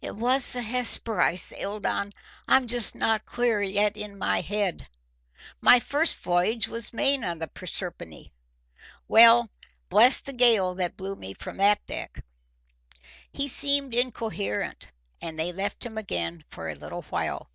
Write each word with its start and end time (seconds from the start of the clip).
"It 0.00 0.16
was 0.16 0.54
the 0.54 0.62
Hesper 0.62 1.20
I 1.20 1.34
sailed 1.34 1.84
on. 1.84 2.14
I'm 2.48 2.62
not 2.62 2.70
just 2.70 2.94
clear 3.26 3.60
yet 3.60 3.94
in 3.94 4.16
my 4.16 4.40
head. 4.40 4.88
My 5.60 5.80
first 5.80 6.16
voyage 6.16 6.66
was 6.66 6.94
made 6.94 7.22
on 7.22 7.40
the 7.40 7.46
Proserpine. 7.46 8.30
Well, 9.06 9.50
bless 9.90 10.20
the 10.20 10.32
gale 10.32 10.74
that 10.76 10.96
blew 10.96 11.14
me 11.14 11.34
from 11.34 11.58
that 11.58 11.84
deck!" 11.84 12.24
He 13.30 13.46
seemed 13.46 13.92
incoherent, 13.92 14.92
and 15.20 15.38
they 15.38 15.52
left 15.52 15.84
him 15.84 15.98
again 15.98 16.46
for 16.48 16.70
a 16.70 16.74
little 16.74 17.02
while. 17.10 17.50